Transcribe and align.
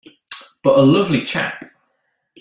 But 0.63 0.79
a 0.79 0.81
lovely 0.81 1.21
chap! 1.21 1.63